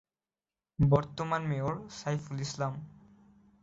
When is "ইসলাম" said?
2.41-2.73